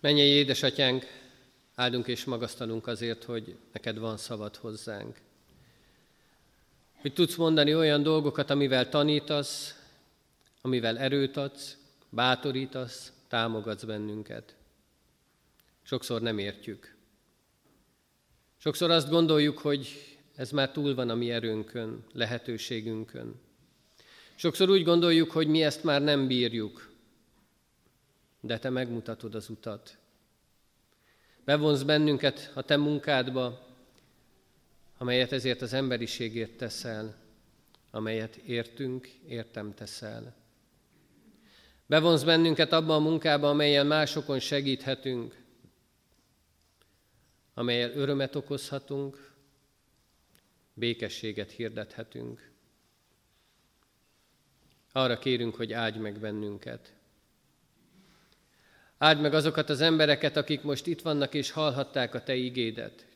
[0.00, 1.06] Menjél, édesatyánk,
[1.74, 5.16] áldunk és magasztalunk azért, hogy neked van szavad hozzánk.
[7.00, 9.82] Hogy tudsz mondani olyan dolgokat, amivel tanítasz,
[10.60, 11.76] amivel erőt adsz,
[12.08, 14.54] bátorítasz, támogatsz bennünket.
[15.82, 16.96] Sokszor nem értjük.
[18.56, 20.09] Sokszor azt gondoljuk, hogy
[20.40, 23.40] ez már túl van a mi erőnkön, lehetőségünkön.
[24.34, 26.92] Sokszor úgy gondoljuk, hogy mi ezt már nem bírjuk,
[28.40, 29.98] de te megmutatod az utat.
[31.44, 33.66] Bevonz bennünket a te munkádba,
[34.98, 37.16] amelyet ezért az emberiségért teszel,
[37.90, 40.34] amelyet értünk, értem teszel.
[41.86, 45.42] Bevonz bennünket abba a munkába, amelyen másokon segíthetünk,
[47.54, 49.29] amelyel örömet okozhatunk,
[50.80, 52.50] békességet hirdethetünk.
[54.92, 56.92] Arra kérünk, hogy áldj meg bennünket.
[58.98, 63.06] Áld meg azokat az embereket, akik most itt vannak és hallhatták a Te igédet.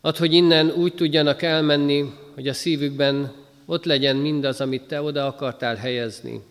[0.00, 5.26] Add, hogy innen úgy tudjanak elmenni, hogy a szívükben ott legyen mindaz, amit Te oda
[5.26, 6.42] akartál helyezni.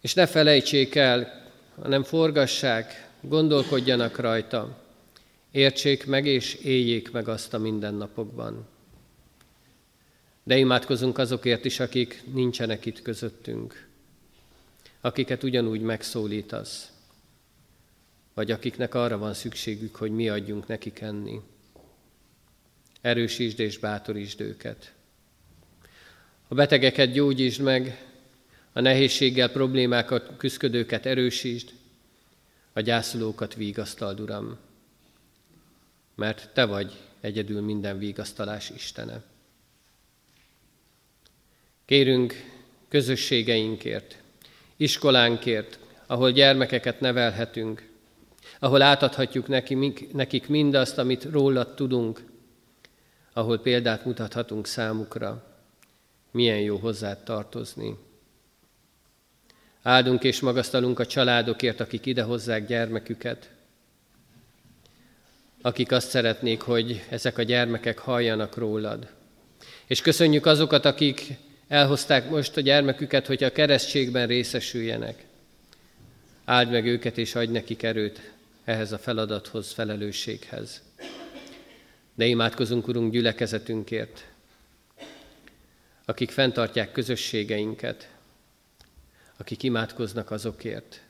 [0.00, 1.50] És ne felejtsék el,
[1.82, 4.81] hanem forgassák, gondolkodjanak rajta,
[5.52, 8.66] értsék meg és éljék meg azt a mindennapokban.
[10.42, 13.90] De imádkozunk azokért is, akik nincsenek itt közöttünk
[15.04, 16.90] akiket ugyanúgy megszólítasz,
[18.34, 21.40] vagy akiknek arra van szükségük, hogy mi adjunk nekik enni.
[23.00, 24.92] Erősítsd és bátorítsd őket.
[26.48, 28.06] A betegeket gyógyítsd meg,
[28.72, 31.70] a nehézséggel, problémákat küzdködőket erősítsd,
[32.72, 34.58] a gyászolókat vigasztald, Uram,
[36.14, 39.22] mert Te vagy egyedül minden vigasztalás Istene.
[41.84, 42.34] Kérünk
[42.88, 44.18] közösségeinkért,
[44.76, 47.90] iskolánkért, ahol gyermekeket nevelhetünk,
[48.58, 49.48] ahol átadhatjuk
[50.12, 52.24] nekik mindazt, amit rólad tudunk,
[53.32, 55.56] ahol példát mutathatunk számukra,
[56.30, 57.98] milyen jó hozzád tartozni.
[59.82, 63.50] Áldunk és magasztalunk a családokért, akik idehozzák gyermeküket,
[65.62, 69.08] akik azt szeretnék, hogy ezek a gyermekek halljanak rólad.
[69.86, 71.26] És köszönjük azokat, akik
[71.68, 75.24] elhozták most a gyermeküket, hogy a keresztségben részesüljenek.
[76.44, 78.32] Áld meg őket, és adj nekik erőt
[78.64, 80.82] ehhez a feladathoz, felelősséghez.
[82.14, 84.26] De imádkozunk, Urunk, gyülekezetünkért,
[86.04, 88.10] akik fenntartják közösségeinket,
[89.36, 91.00] akik imádkoznak azokért.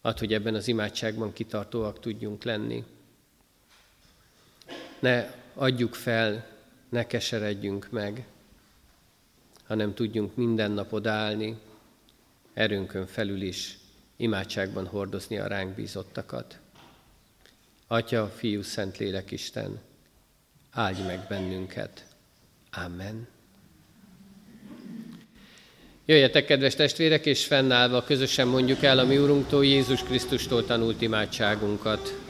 [0.00, 2.84] Add, hogy ebben az imádságban kitartóak tudjunk lenni.
[4.98, 6.46] Ne adjuk fel,
[6.88, 8.26] ne keseredjünk meg,
[9.66, 11.58] hanem tudjunk minden nap odállni,
[12.54, 13.78] erőnkön felül is
[14.16, 16.58] imádságban hordozni a ránk bízottakat.
[17.86, 19.80] Atya, Fiú, Szent Lélek Isten,
[20.70, 22.06] áldj meg bennünket.
[22.72, 23.28] Amen.
[26.04, 32.29] Jöjjetek, kedves testvérek, és fennállva közösen mondjuk el a mi Urunktól, Jézus Krisztustól tanult imádságunkat.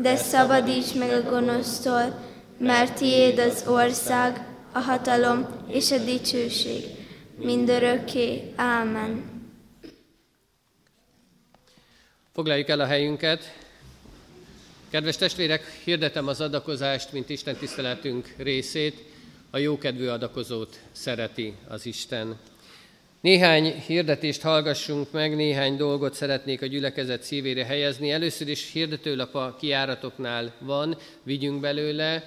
[0.00, 2.20] de szabadíts meg a gonosztól,
[2.58, 6.84] mert tiéd az ország, a hatalom és a dicsőség,
[7.36, 8.52] mindörökké.
[8.56, 9.24] Ámen.
[12.32, 13.54] Foglaljuk el a helyünket.
[14.90, 19.04] Kedves testvérek, hirdetem az adakozást, mint Isten tiszteletünk részét.
[19.50, 22.38] A jókedvű adakozót szereti az Isten.
[23.20, 28.10] Néhány hirdetést hallgassunk meg, néhány dolgot szeretnék a gyülekezet szívére helyezni.
[28.10, 32.24] Először is hirdetőlap a kiáratoknál van, vigyünk belőle,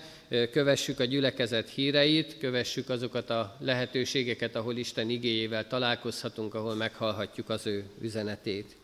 [0.52, 7.68] kövessük a gyülekezet híreit, kövessük azokat a lehetőségeket, ahol Isten igéjével találkozhatunk, ahol meghallhatjuk az
[7.68, 8.76] ő üzenetét.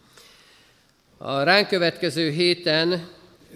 [1.18, 3.08] A ránk következő héten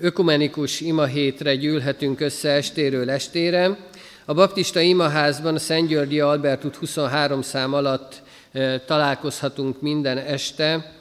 [0.01, 3.77] ökumenikus imahétre gyűlhetünk össze estéről estére.
[4.25, 8.21] A baptista imaházban a Szent Györgyi Albertut 23 szám alatt
[8.85, 10.95] találkozhatunk minden este,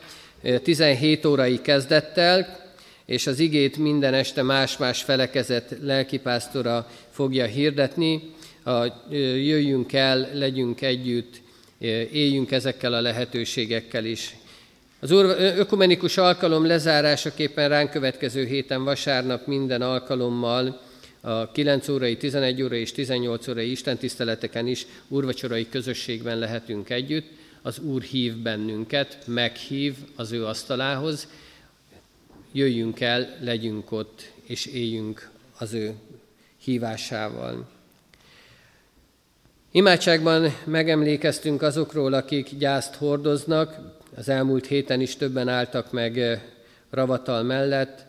[0.62, 2.58] 17 órai kezdettel,
[3.06, 8.34] és az igét minden este más-más felekezett lelkipásztora fogja hirdetni.
[8.64, 11.40] A, jöjjünk el, legyünk együtt,
[12.12, 14.36] éljünk ezekkel a lehetőségekkel is.
[15.00, 15.10] Az
[15.56, 20.80] ökumenikus alkalom lezárásaképpen ránk következő héten vasárnap minden alkalommal
[21.20, 27.26] a 9 órai, 11 órai és 18 órai istentiszteleteken is úrvacsorai közösségben lehetünk együtt.
[27.62, 31.28] Az Úr hív bennünket, meghív az ő asztalához,
[32.52, 35.94] jöjjünk el, legyünk ott, és éljünk az ő
[36.58, 37.68] hívásával.
[39.70, 43.78] Imádságban megemlékeztünk azokról, akik gyászt hordoznak.
[44.16, 46.40] Az elmúlt héten is többen álltak meg eh,
[46.90, 48.04] Ravatal mellett.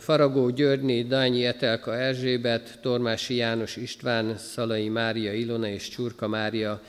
[0.00, 6.82] Faragó Györgyné, Dányi Etelka Erzsébet, Tormási János István, Szalai Mária Ilona és Csurka Mária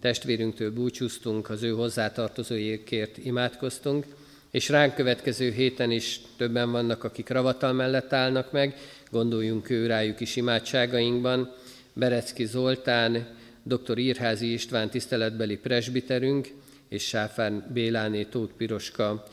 [0.00, 4.04] testvérünktől búcsúztunk, az ő hozzátartozóikért imádkoztunk
[4.50, 8.76] és ránk következő héten is többen vannak, akik ravatal mellett állnak meg,
[9.10, 11.52] gondoljunk ő rájuk is imádságainkban.
[11.92, 13.26] Berecki Zoltán,
[13.62, 13.98] dr.
[13.98, 16.48] Írházi István tiszteletbeli presbiterünk,
[16.88, 19.24] és Sáfán Béláné Tóth Piroska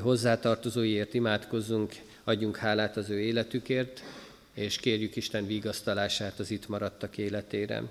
[0.00, 1.92] hozzátartozóiért imádkozzunk,
[2.24, 4.02] adjunk hálát az ő életükért,
[4.54, 7.82] és kérjük Isten vigasztalását az itt maradtak életére.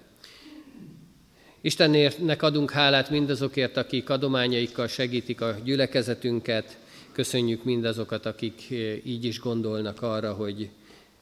[1.61, 6.77] Istennek adunk hálát mindazokért, akik adományaikkal segítik a gyülekezetünket.
[7.11, 10.69] Köszönjük mindazokat, akik eh, így is gondolnak arra, hogy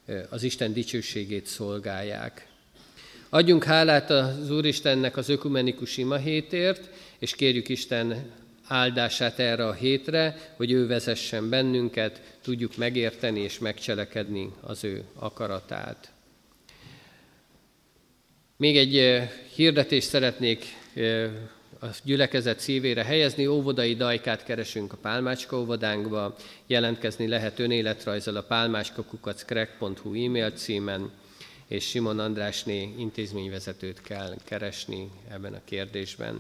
[0.06, 2.48] eh, az Isten dicsőségét szolgálják.
[3.30, 8.32] Adjunk hálát az Úristennek az ökumenikus ima hétért, és kérjük Isten
[8.68, 16.12] áldását erre a hétre, hogy ő vezessen bennünket, tudjuk megérteni és megcselekedni az ő akaratát.
[18.58, 19.22] Még egy
[19.56, 20.66] hirdetést szeretnék
[21.82, 23.48] a gyülekezet szívére helyezni.
[23.48, 26.36] Óvodai dajkát keresünk a Pálmácska óvodánkba.
[26.68, 31.12] Jelentkezni lehet önéletrajzal a pálmácskakukackrek.hu e-mail címen,
[31.68, 36.40] és Simon Andrásné intézményvezetőt kell keresni ebben a kérdésben.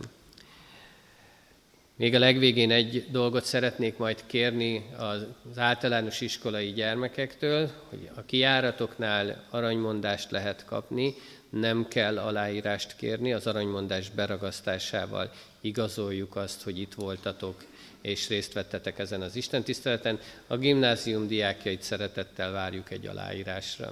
[2.01, 5.25] Még a legvégén egy dolgot szeretnék majd kérni az
[5.55, 11.13] általános iskolai gyermekektől, hogy a kiáratoknál aranymondást lehet kapni,
[11.49, 17.63] nem kell aláírást kérni, az aranymondás beragasztásával igazoljuk azt, hogy itt voltatok
[18.01, 20.19] és részt vettetek ezen az Isten tiszteleten.
[20.47, 23.91] A gimnázium diákjait szeretettel várjuk egy aláírásra.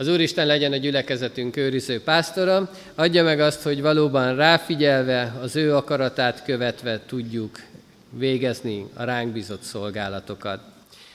[0.00, 5.74] Az Úristen legyen a gyülekezetünk őriző pásztora, adja meg azt, hogy valóban ráfigyelve, az ő
[5.74, 7.58] akaratát követve tudjuk
[8.10, 10.60] végezni a ránk bizott szolgálatokat.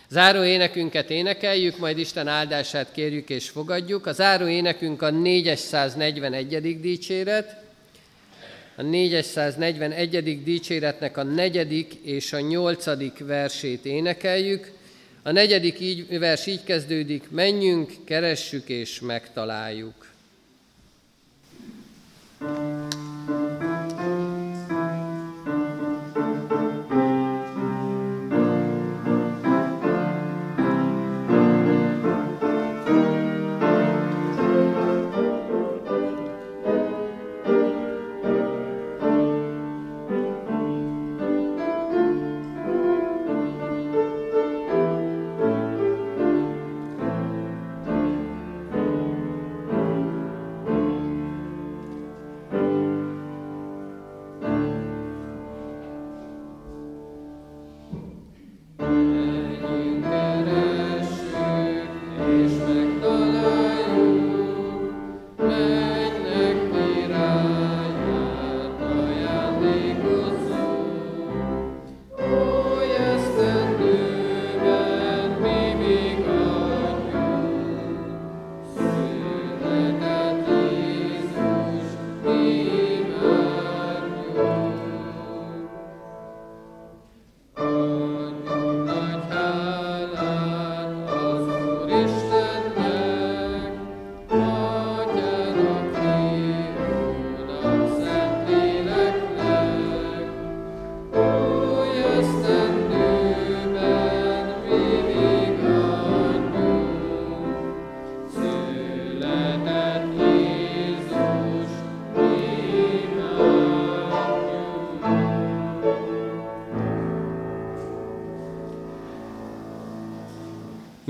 [0.09, 4.05] Záró énekünket énekeljük, majd Isten áldását kérjük és fogadjuk.
[4.05, 6.79] A záró énekünk a 441.
[6.81, 7.57] dicséret.
[8.75, 10.43] A 441.
[10.43, 14.71] dicséretnek a negyedik és a nyolcadik versét énekeljük.
[15.23, 20.12] A negyedik így, vers így kezdődik, menjünk, keressük és megtaláljuk.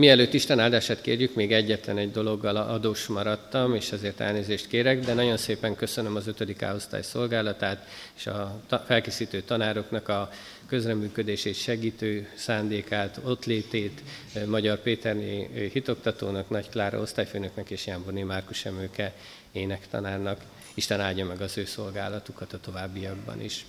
[0.03, 5.13] Mielőtt Isten áldását kérjük, még egyetlen egy dologgal adós maradtam, és ezért elnézést kérek, de
[5.13, 6.55] nagyon szépen köszönöm az 5.
[6.75, 10.29] osztály szolgálatát és a felkészítő tanároknak a
[10.67, 14.01] közreműködését, segítő szándékát, ott létét,
[14.45, 19.13] Magyar Péterné hitoktatónak, Nagy Klára osztályfőnöknek és Jánborné Márkus Emőke
[19.51, 20.41] énektanárnak.
[20.73, 23.65] Isten áldja meg az ő szolgálatukat a továbbiakban is.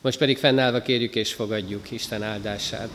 [0.00, 2.90] Most pedig fennállva kérjük és fogadjuk Isten áldását.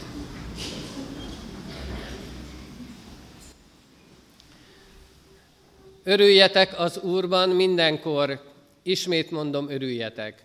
[6.07, 8.41] Örüljetek az Úrban mindenkor,
[8.83, 10.43] ismét mondom, örüljetek.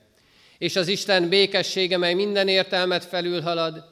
[0.59, 3.85] És az Isten békessége, mely minden értelmet felülhalad,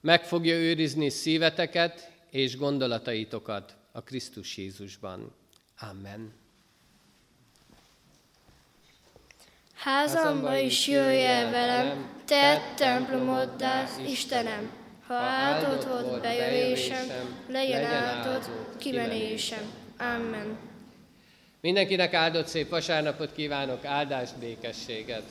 [0.00, 5.34] meg fogja őrizni szíveteket és gondolataitokat a Krisztus Jézusban.
[5.90, 6.32] Amen.
[9.74, 14.70] Házamba is jöjj el velem, te templomoddá, Istenem,
[15.06, 17.06] ha áldott volt bejövésem,
[17.48, 18.48] legyen áldott
[18.78, 19.70] kimenésem.
[19.98, 20.65] Amen.
[21.66, 25.22] Mindenkinek áldott szép vasárnapot kívánok, áldást, békességet!